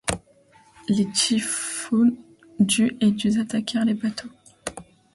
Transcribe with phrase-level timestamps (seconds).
[0.89, 2.17] Les Typhoons
[2.59, 4.29] du et du attaquèrent les bateaux.